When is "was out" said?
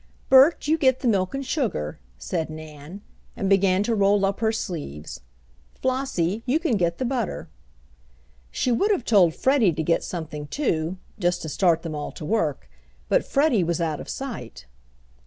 13.63-14.01